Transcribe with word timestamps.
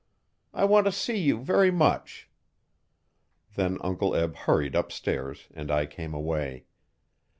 I 0.51 0.65
want 0.65 0.85
to 0.85 0.91
see 0.91 1.19
you 1.19 1.37
very 1.37 1.69
much.' 1.69 2.27
Then 3.53 3.77
Uncle 3.81 4.15
Eb 4.15 4.35
hurried 4.35 4.73
upstairs 4.73 5.47
and 5.53 5.69
I 5.69 5.85
came 5.85 6.15
away. 6.15 6.65